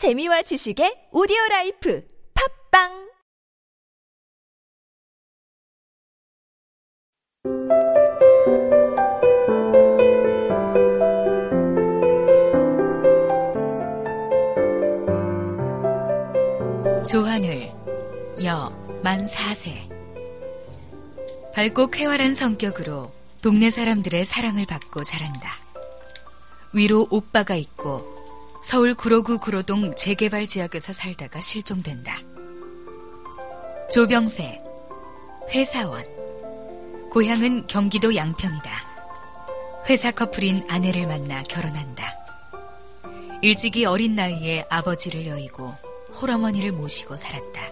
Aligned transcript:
재미와 0.00 0.40
지식의 0.40 1.12
오디오 1.12 1.36
라이프 1.50 2.02
팝빵 2.72 3.12
조하늘 17.06 17.70
여만 18.42 19.26
4세 19.26 19.86
밝고 21.52 21.90
쾌활한 21.90 22.34
성격으로 22.34 23.12
동네 23.42 23.68
사람들의 23.68 24.24
사랑을 24.24 24.64
받고 24.64 25.02
자란다. 25.02 25.58
위로 26.72 27.06
오빠가 27.10 27.54
있고 27.54 28.19
서울 28.62 28.92
구로구 28.92 29.38
구로동 29.38 29.94
재개발 29.94 30.46
지역에서 30.46 30.92
살다가 30.92 31.40
실종된다. 31.40 32.18
조병세 33.90 34.60
회사원 35.50 36.04
고향은 37.10 37.66
경기도 37.66 38.14
양평이다. 38.14 38.70
회사 39.88 40.10
커플인 40.10 40.64
아내를 40.68 41.06
만나 41.06 41.42
결혼한다. 41.44 42.14
일찍이 43.40 43.86
어린 43.86 44.14
나이에 44.14 44.66
아버지를 44.68 45.26
여의고 45.26 45.74
홀어머니를 46.20 46.72
모시고 46.72 47.16
살았다. 47.16 47.62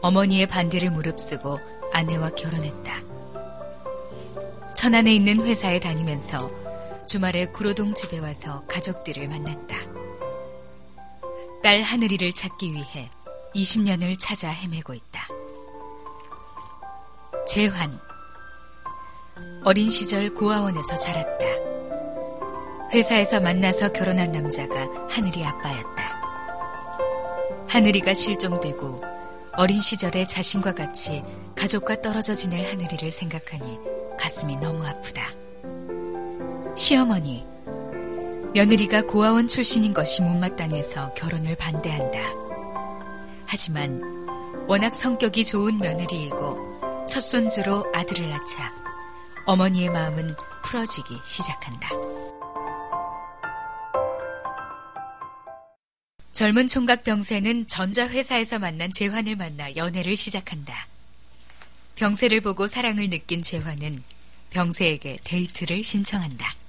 어머니의 0.00 0.46
반대를 0.46 0.92
무릅쓰고 0.92 1.58
아내와 1.92 2.30
결혼했다. 2.30 3.02
천안에 4.76 5.12
있는 5.12 5.44
회사에 5.44 5.80
다니면서 5.80 6.69
주말에 7.10 7.46
구로동 7.46 7.92
집에 7.92 8.20
와서 8.20 8.62
가족들을 8.68 9.26
만났다. 9.26 9.76
딸 11.60 11.82
하늘이를 11.82 12.32
찾기 12.32 12.72
위해 12.72 13.10
20년을 13.52 14.16
찾아 14.16 14.48
헤매고 14.48 14.94
있다. 14.94 15.26
재환. 17.48 17.98
어린 19.64 19.90
시절 19.90 20.30
고아원에서 20.30 20.96
자랐다. 20.98 21.46
회사에서 22.92 23.40
만나서 23.40 23.88
결혼한 23.88 24.30
남자가 24.30 24.86
하늘이 25.08 25.44
아빠였다. 25.44 26.20
하늘이가 27.66 28.14
실종되고 28.14 29.02
어린 29.54 29.80
시절에 29.80 30.28
자신과 30.28 30.74
같이 30.74 31.24
가족과 31.56 32.02
떨어져 32.02 32.34
지낼 32.34 32.70
하늘이를 32.70 33.10
생각하니 33.10 33.80
가슴이 34.16 34.58
너무 34.58 34.86
아프다. 34.86 35.39
시어머니, 36.76 37.44
며느리가 38.54 39.02
고아원 39.02 39.48
출신인 39.48 39.92
것이 39.92 40.22
못마땅해서 40.22 41.14
결혼을 41.14 41.56
반대한다. 41.56 42.18
하지만 43.46 44.00
워낙 44.68 44.94
성격이 44.94 45.44
좋은 45.44 45.78
며느리이고 45.78 47.06
첫 47.08 47.20
손주로 47.20 47.84
아들을 47.94 48.30
낳자 48.30 48.72
어머니의 49.46 49.90
마음은 49.90 50.28
풀어지기 50.64 51.18
시작한다. 51.24 51.90
젊은 56.32 56.68
총각 56.68 57.04
병세는 57.04 57.66
전자회사에서 57.66 58.58
만난 58.58 58.90
재환을 58.90 59.36
만나 59.36 59.74
연애를 59.76 60.16
시작한다. 60.16 60.86
병세를 61.96 62.40
보고 62.40 62.66
사랑을 62.66 63.10
느낀 63.10 63.42
재환은 63.42 64.02
병세에게 64.50 65.18
데이트를 65.22 65.84
신청한다. 65.84 66.59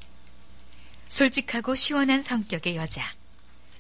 솔직하고 1.11 1.75
시원한 1.75 2.21
성격의 2.23 2.77
여자. 2.77 3.13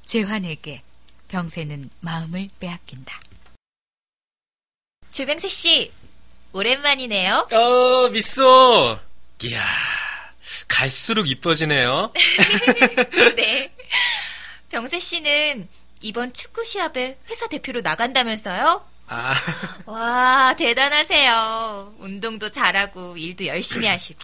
재환에게 0.05 0.83
병세는 1.29 1.89
마음을 2.01 2.49
빼앗긴다. 2.59 3.19
조병세 5.11 5.47
씨, 5.47 5.91
오랜만이네요. 6.51 7.47
어, 7.51 8.09
미쏘. 8.09 8.99
이야, 9.43 9.65
갈수록 10.67 11.29
이뻐지네요. 11.29 12.11
네. 13.37 13.73
병세 14.69 14.99
씨는 14.99 15.69
이번 16.01 16.33
축구 16.33 16.65
시합에 16.65 17.17
회사 17.29 17.47
대표로 17.47 17.79
나간다면서요? 17.79 18.85
아, 19.07 19.33
와, 19.85 20.53
대단하세요. 20.57 21.95
운동도 21.99 22.51
잘하고 22.51 23.15
일도 23.15 23.45
열심히 23.47 23.87
하시고. 23.87 24.19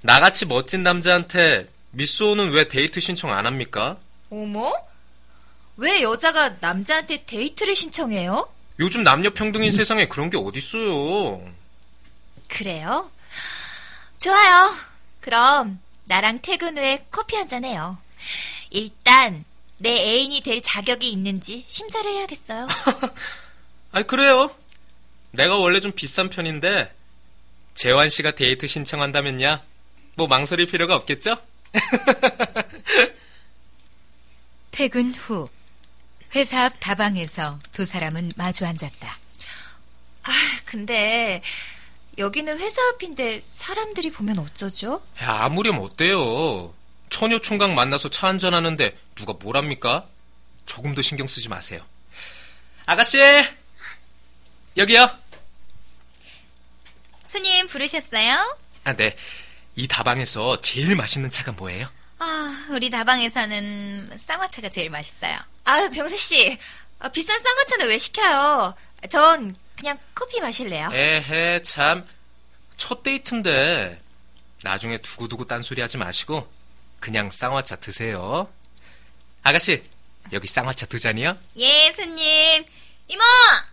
나같이 0.00 0.46
멋진 0.46 0.82
남자한테 0.82 1.66
미쏘는 1.92 2.50
왜 2.52 2.68
데이트 2.68 3.00
신청 3.00 3.32
안 3.32 3.46
합니까? 3.46 3.98
어머? 4.30 4.72
왜 5.76 6.02
여자가 6.02 6.56
남자한테 6.60 7.24
데이트를 7.24 7.74
신청해요? 7.74 8.50
요즘 8.78 9.02
남녀 9.02 9.30
평등인 9.30 9.72
세상에 9.72 10.06
그런 10.08 10.30
게 10.30 10.36
어딨어요. 10.36 11.42
그래요? 12.48 13.10
좋아요. 14.18 14.74
그럼 15.20 15.80
나랑 16.04 16.40
퇴근 16.42 16.78
후에 16.78 17.06
커피 17.10 17.36
한잔 17.36 17.64
해요. 17.64 17.98
일단 18.70 19.44
내 19.78 19.90
애인이 19.90 20.40
될 20.42 20.60
자격이 20.62 21.10
있는지 21.10 21.64
심사를 21.68 22.10
해야겠어요. 22.10 22.66
아이, 23.92 24.02
그래요. 24.04 24.54
내가 25.32 25.56
원래 25.56 25.80
좀 25.80 25.92
비싼 25.92 26.30
편인데, 26.30 26.92
재환 27.74 28.08
씨가 28.08 28.32
데이트 28.34 28.66
신청한다면야, 28.66 29.62
뭐 30.14 30.26
망설일 30.26 30.66
필요가 30.66 30.94
없겠죠? 30.96 31.36
퇴근 34.70 35.12
후 35.14 35.48
회사 36.34 36.64
앞 36.64 36.74
다방에서 36.80 37.58
두 37.72 37.84
사람은 37.84 38.32
마주 38.36 38.66
앉았다. 38.66 39.18
아, 40.22 40.30
근데 40.64 41.42
여기는 42.18 42.58
회사 42.58 42.82
앞인데 42.90 43.40
사람들이 43.42 44.10
보면 44.10 44.38
어쩌죠? 44.38 45.02
야, 45.22 45.44
아무렴 45.44 45.78
어때요? 45.78 46.74
처녀 47.10 47.40
총각 47.40 47.72
만나서 47.72 48.10
차 48.10 48.28
한잔 48.28 48.54
하는데 48.54 48.98
누가 49.14 49.32
뭘합니까? 49.32 50.06
조금도 50.66 51.02
신경 51.02 51.26
쓰지 51.26 51.48
마세요. 51.48 51.82
아가씨! 52.86 53.18
여기요. 54.76 55.08
손님 57.24 57.66
부르셨어요? 57.66 58.56
아, 58.84 58.92
네. 58.94 59.16
이 59.76 59.86
다방에서 59.86 60.60
제일 60.62 60.96
맛있는 60.96 61.30
차가 61.30 61.52
뭐예요? 61.52 61.86
아, 62.18 62.68
우리 62.70 62.88
다방에서는 62.88 64.16
쌍화차가 64.16 64.70
제일 64.70 64.88
맛있어요. 64.90 65.38
아, 65.64 65.88
병세 65.90 66.16
씨. 66.16 66.58
아, 66.98 67.08
비싼 67.10 67.38
쌍화차는 67.38 67.88
왜 67.88 67.98
시켜요? 67.98 68.74
전 69.10 69.54
그냥 69.78 69.98
커피 70.14 70.40
마실래요? 70.40 70.88
에헤, 70.92 71.62
참. 71.62 72.06
첫 72.78 73.02
데이트인데, 73.02 74.00
나중에 74.62 74.98
두고두고 74.98 75.46
딴소리 75.46 75.82
하지 75.82 75.98
마시고, 75.98 76.50
그냥 76.98 77.30
쌍화차 77.30 77.76
드세요. 77.76 78.50
아가씨, 79.42 79.82
여기 80.32 80.46
쌍화차 80.46 80.86
두 80.86 80.98
잔이요? 80.98 81.36
예, 81.58 81.92
손님. 81.92 82.64
이모, 83.08 83.22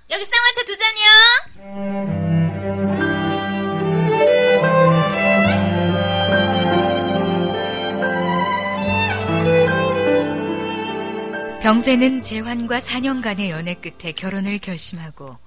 여기 0.09 0.25
쌍화차 0.25 0.63
두 0.65 0.77
잔이요. 0.77 2.22
병세는 11.63 12.23
재환과 12.23 12.79
4년간의 12.79 13.47
연애 13.47 13.73
끝에 13.73 14.11
결혼을 14.11 14.57
결심하고 14.57 15.37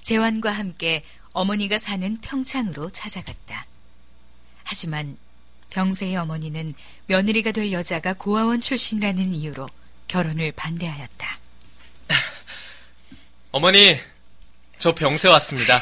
재환과 0.00 0.50
함께 0.50 1.04
어머니가 1.34 1.78
사는 1.78 2.20
평창으로 2.20 2.90
찾아갔다. 2.90 3.66
하지만 4.64 5.16
병세의 5.70 6.16
어머니는 6.16 6.74
며느리가 7.06 7.52
될 7.52 7.70
여자가 7.70 8.14
고아원 8.14 8.60
출신이라는 8.60 9.36
이유로 9.36 9.68
결혼을 10.08 10.50
반대하였다. 10.50 11.38
어머니, 13.52 14.00
저 14.80 14.92
병세 14.96 15.28
왔습니다. 15.28 15.80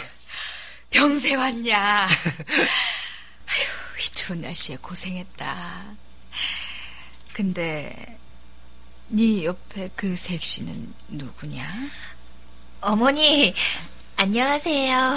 병세 0.91 1.37
왔냐? 1.37 2.05
아휴, 2.05 3.99
이 3.99 4.03
추운 4.13 4.43
날씨에 4.43 4.77
고생했다. 4.83 5.85
근데 7.33 8.20
네 9.13 9.45
옆에 9.45 9.91
그 9.97 10.15
색시는 10.15 10.95
누구냐? 11.09 11.69
어머니, 12.81 13.53
안녕하세요. 14.17 15.17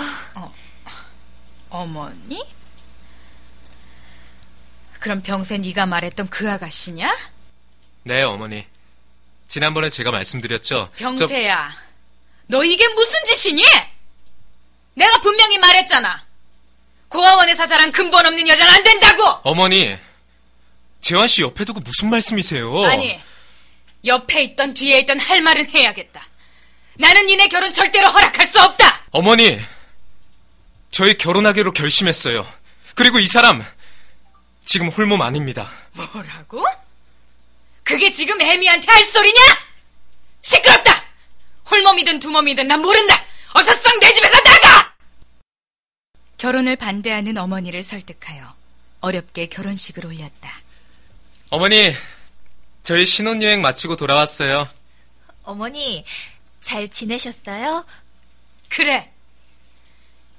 어머니? 1.70 2.44
그럼 5.00 5.22
병세 5.22 5.58
네가 5.60 5.86
말했던 5.86 6.28
그 6.30 6.50
아가씨냐? 6.50 7.16
네, 8.04 8.24
어머니. 8.24 8.66
지난번에 9.48 9.90
제가 9.90 10.10
말씀드렸죠. 10.12 10.90
저- 10.98 10.98
병세야, 10.98 11.72
너 12.48 12.64
이게 12.64 12.88
무슨 12.90 13.24
짓이니? 13.26 13.62
내가 14.96 15.22
분명히 15.22 15.58
말했잖아. 15.60 16.26
고아원에서 17.10 17.68
자란 17.68 17.92
근본 17.92 18.26
없는 18.26 18.48
여자는 18.48 18.74
안 18.74 18.84
된다고! 18.84 19.24
어머니, 19.44 19.96
재환 21.02 21.28
씨 21.28 21.44
옆에 21.44 21.64
두고 21.64 21.80
무슨 21.82 22.10
말씀이세요? 22.10 22.84
아니, 22.86 23.22
옆에 24.06 24.44
있던 24.44 24.74
뒤에 24.74 25.00
있던 25.00 25.20
할 25.20 25.42
말은 25.42 25.70
해야겠다. 25.70 26.28
나는 26.96 27.26
니네 27.26 27.48
결혼 27.48 27.72
절대로 27.74 28.08
허락할 28.10 28.46
수 28.46 28.62
없다! 28.62 29.04
어머니, 29.12 29.60
저희 30.92 31.18
결혼하기로 31.18 31.72
결심했어요. 31.74 32.46
그리고 32.96 33.20
이 33.20 33.26
사람, 33.28 33.64
지금 34.66 34.90
홀몸 34.90 35.22
아닙니다. 35.22 35.70
뭐라고? 35.94 36.64
그게 37.84 38.12
지금 38.12 38.40
애미한테 38.42 38.92
할 38.92 39.04
소리냐? 39.04 39.42
시끄럽다! 40.42 41.04
홀몸이든 41.72 42.20
두몸이든 42.20 42.68
난 42.68 42.82
모른다! 42.82 43.26
어서 43.54 43.74
썩 43.74 44.00
내 44.00 44.12
집에서 44.14 44.40
나가! 44.42 44.94
결혼을 46.38 46.76
반대하는 46.76 47.38
어머니를 47.38 47.82
설득하여 47.82 48.54
어렵게 49.00 49.48
결혼식을 49.48 50.06
올렸다. 50.06 50.62
어머니, 51.50 51.96
저희 52.84 53.06
신혼여행 53.06 53.62
마치고 53.62 53.96
돌아왔어요. 53.96 54.68
어머니, 55.44 56.04
잘 56.62 56.90
지내셨어요? 56.90 57.86
그래. 58.70 59.10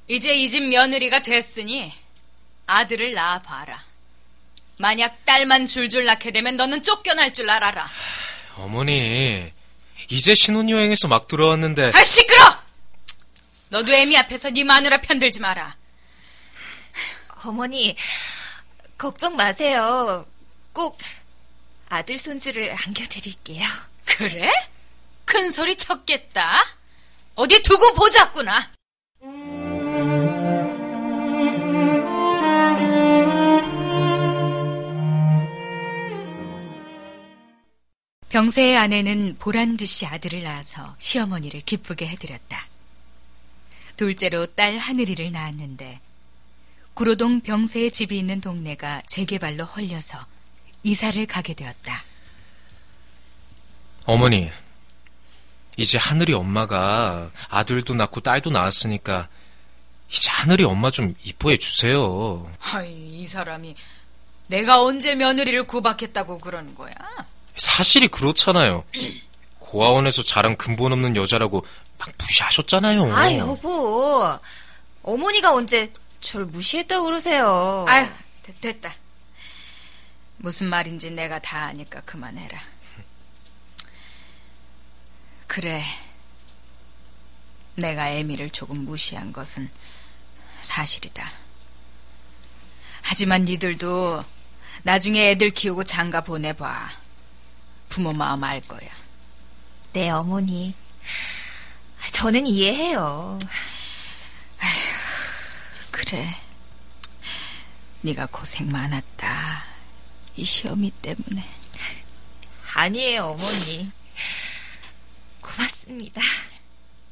이제 0.09 0.35
이 0.35 0.49
집 0.51 0.63
며느리가 0.65 1.23
됐으니 1.23 1.93
아들을 2.67 3.15
낳아봐라. 3.15 3.83
만약 4.77 5.25
딸만 5.25 5.67
줄줄 5.67 6.05
낳게 6.05 6.33
되면 6.33 6.57
너는 6.57 6.83
쫓겨날 6.83 7.33
줄 7.33 7.49
알아라. 7.49 7.89
어머니, 8.57 9.51
이제 10.11 10.35
신혼여행에서 10.35 11.09
막 11.09 11.29
돌아왔는데, 11.29 11.93
아 11.95 12.05
시끄러! 12.05 12.59
너도 13.71 13.93
애미 13.93 14.17
앞에서 14.19 14.51
네 14.51 14.65
마누라 14.65 15.01
편들지 15.01 15.41
마라. 15.41 15.77
어머니, 17.45 17.97
걱정 18.99 19.37
마세요. 19.37 20.27
꼭 20.73 20.99
아들 21.95 22.19
손주를 22.19 22.73
안겨드릴게요. 22.73 23.65
그래? 24.05 24.51
큰 25.25 25.51
소리 25.51 25.77
쳤겠다. 25.77 26.65
어디 27.37 27.63
두고 27.63 27.95
보자꾸나. 27.95 28.73
병세의 38.29 38.77
아내는 38.77 39.37
보란 39.39 39.77
듯이 39.77 40.05
아들을 40.05 40.43
낳아서 40.43 40.97
시어머니를 40.99 41.61
기쁘게 41.61 42.09
해드렸다. 42.09 42.67
둘째로 43.95 44.47
딸 44.47 44.79
하늘이를 44.79 45.31
낳았는데 45.31 46.01
구로동 46.95 47.41
병세의 47.41 47.93
집이 47.93 48.19
있는 48.19 48.41
동네가 48.41 49.03
재개발로 49.07 49.65
헐려서 49.65 50.27
이사를 50.89 51.27
가게 51.27 51.55
되었다. 51.55 52.05
어머니, 54.07 54.51
이제 55.77 55.99
하늘이 55.99 56.35
엄마가 56.35 57.31
아들도 57.49 57.95
낳고 57.95 58.21
딸도 58.21 58.51
낳았으니까, 58.51 59.29
이제 60.11 60.31
하늘이 60.31 60.65
엄마 60.65 60.91
좀 60.91 61.15
이뻐해 61.25 61.57
주세요. 61.57 62.49
아이, 62.61 63.09
이 63.11 63.27
사람이 63.27 63.75
내가 64.47 64.83
언제 64.83 65.15
며느리를 65.15 65.65
구박했다고 65.67 66.39
그러는 66.39 66.75
거야? 66.75 66.95
사실이 67.57 68.09
그렇잖아요. 68.09 68.85
고아원에서 69.59 70.23
자란 70.23 70.57
근본 70.57 70.93
없는 70.93 71.17
여자라고 71.17 71.65
막 71.99 72.09
무시하셨잖아요. 72.21 73.13
아, 73.17 73.35
여보. 73.37 74.39
어머니가 75.03 75.55
언제 75.55 75.91
절 76.21 76.45
무시했다고 76.45 77.07
그러세요. 77.07 77.85
아유, 77.89 78.07
됐- 78.43 78.61
됐다. 78.61 78.95
무슨 80.37 80.69
말인지 80.69 81.11
내가 81.13 81.39
다 81.39 81.65
아니까 81.65 82.01
그만해라. 82.03 82.61
그래. 85.47 85.85
내가 87.77 88.11
애미를 88.11 88.51
조금 88.51 88.85
무시한 88.85 89.33
것은 89.33 89.71
사실이다. 90.61 91.31
하지만 93.03 93.45
니들도 93.45 94.25
나중에 94.83 95.31
애들 95.31 95.51
키우고 95.51 95.85
장가 95.85 96.23
보내봐. 96.23 96.91
부모 97.89 98.13
마음 98.13 98.43
알 98.45 98.61
거야. 98.61 98.89
네, 99.93 100.11
어머니. 100.11 100.75
저는 102.13 102.47
이해해요. 102.47 103.39
그래. 105.91 106.35
네가 108.03 108.27
고생 108.27 108.71
많았다. 108.71 109.74
이 110.37 110.45
시어미 110.45 110.91
때문에. 111.03 111.45
아니에요, 112.75 113.27
어머니. 113.27 113.91
고맙습니다. 115.41 116.21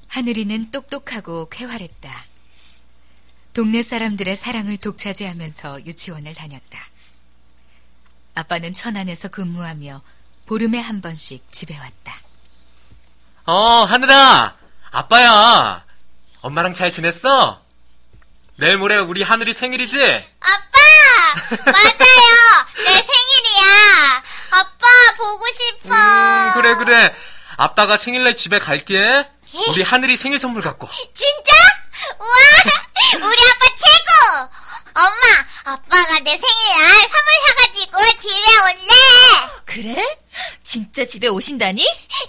하늘이는 0.08 0.70
똑똑하고 0.70 1.48
쾌활했다. 1.48 2.26
동네 3.54 3.82
사람들의 3.82 4.34
사랑을 4.34 4.76
독차지하면서 4.76 5.84
유치원을 5.86 6.34
다녔다. 6.34 6.88
아빠는 8.34 8.72
천안에서 8.72 9.28
근무하며 9.28 10.02
보름에 10.46 10.78
한 10.78 11.00
번씩 11.00 11.52
집에 11.52 11.78
왔다. 11.78 12.20
어, 13.44 13.84
하늘아! 13.84 14.56
아빠야! 14.90 15.84
엄마랑 16.40 16.72
잘 16.72 16.90
지냈어? 16.90 17.62
내일 18.56 18.78
모레 18.78 18.96
우리 18.98 19.22
하늘이 19.22 19.52
생일이지? 19.52 20.02
아빠! 20.40 20.71
맞아요! 21.66 22.66
내 22.84 23.02
생일이야! 23.02 24.22
아빠, 24.50 24.86
보고 25.16 25.44
싶어! 25.50 25.94
음, 25.94 26.52
그래, 26.54 26.74
그래. 26.76 27.14
아빠가 27.56 27.96
생일날 27.96 28.36
집에 28.36 28.58
갈게. 28.58 29.26
우리 29.68 29.82
하늘이 29.82 30.16
생일 30.16 30.38
선물 30.38 30.62
갖고. 30.62 30.88
진짜? 31.14 31.52
우와! 32.18 33.28
우리 33.28 33.36
아빠 33.50 33.66
최고! 33.76 34.50
엄마, 34.94 35.72
아빠가 35.72 36.18
내 36.20 36.36
생일날 36.36 37.00
선물 37.00 37.34
사가지고 37.48 37.98
집에 38.20 38.58
올래! 38.58 39.50
그래? 39.66 40.16
진짜 40.64 41.04
집에 41.04 41.28
오신다니? 41.28 41.82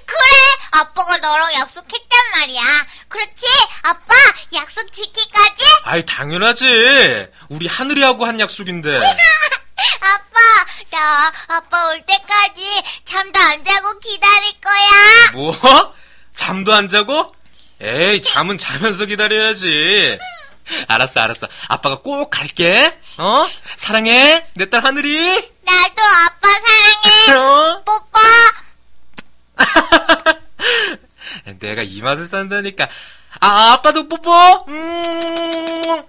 그래! 0.05 0.29
아빠가 0.71 1.17
너랑 1.17 1.53
약속했단 1.55 2.31
말이야. 2.39 2.61
그렇지? 3.09 3.45
아빠, 3.83 4.15
약속 4.53 4.91
지키까지? 4.91 5.65
아이, 5.83 6.05
당연하지. 6.05 7.27
우리 7.49 7.67
하늘이 7.67 8.01
하고 8.03 8.25
한 8.25 8.39
약속인데. 8.39 8.97
아빠, 8.97 10.39
나 10.91 11.31
아빠 11.57 11.87
올 11.89 12.01
때까지 12.01 12.83
잠도 13.05 13.39
안 13.39 13.63
자고 13.63 13.99
기다릴 13.99 14.53
거야. 14.61 15.31
뭐? 15.33 15.53
잠도 16.35 16.73
안 16.73 16.89
자고? 16.89 17.31
에이, 17.81 18.21
잠은 18.21 18.57
자면서 18.57 19.05
기다려야지. 19.05 20.17
알았어, 20.87 21.19
알았어. 21.19 21.47
아빠가 21.67 21.97
꼭 21.99 22.29
갈게. 22.29 22.97
어? 23.17 23.45
사랑해. 23.75 24.45
내 24.53 24.65
딸 24.69 24.83
하늘이. 24.83 25.51
나도 25.65 26.01
아빠 26.01 26.47
사랑해. 26.47 27.31
어? 27.37 27.83
뽀뽀. 27.85 28.19
내가 31.59 31.81
이 31.81 32.01
맛을 32.01 32.27
산다니까. 32.27 32.87
아, 33.39 33.73
아빠도 33.73 34.07
뽀뽀. 34.07 34.31
음. 34.69 36.03